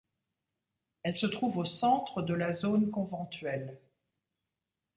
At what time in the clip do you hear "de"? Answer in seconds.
2.23-2.33